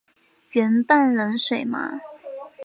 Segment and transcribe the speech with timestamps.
[0.53, 2.01] 圆瓣冷水麻